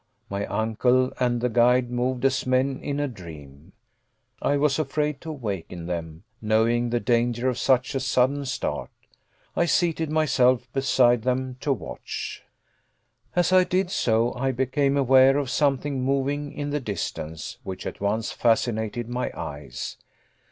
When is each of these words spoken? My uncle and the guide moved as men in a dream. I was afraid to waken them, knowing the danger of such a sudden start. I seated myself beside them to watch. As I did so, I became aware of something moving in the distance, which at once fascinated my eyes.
My 0.31 0.47
uncle 0.47 1.13
and 1.19 1.41
the 1.41 1.47
guide 1.49 1.91
moved 1.91 2.25
as 2.25 2.47
men 2.47 2.79
in 2.79 2.99
a 2.99 3.07
dream. 3.07 3.71
I 4.41 4.57
was 4.57 4.79
afraid 4.79 5.21
to 5.21 5.31
waken 5.31 5.85
them, 5.85 6.23
knowing 6.41 6.89
the 6.89 6.99
danger 6.99 7.47
of 7.47 7.59
such 7.59 7.93
a 7.93 7.99
sudden 7.99 8.45
start. 8.47 8.89
I 9.55 9.65
seated 9.65 10.09
myself 10.11 10.67
beside 10.73 11.21
them 11.21 11.55
to 11.59 11.71
watch. 11.71 12.41
As 13.35 13.53
I 13.53 13.63
did 13.63 13.91
so, 13.91 14.33
I 14.33 14.51
became 14.51 14.97
aware 14.97 15.37
of 15.37 15.51
something 15.51 16.01
moving 16.01 16.51
in 16.51 16.71
the 16.71 16.79
distance, 16.79 17.59
which 17.61 17.85
at 17.85 18.01
once 18.01 18.31
fascinated 18.31 19.07
my 19.07 19.29
eyes. 19.35 19.97